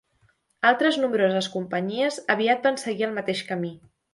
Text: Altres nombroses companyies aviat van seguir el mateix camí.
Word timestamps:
Altres 0.69 0.97
nombroses 1.03 1.49
companyies 1.57 2.19
aviat 2.37 2.67
van 2.69 2.83
seguir 2.87 3.09
el 3.11 3.17
mateix 3.21 3.45
camí. 3.53 3.75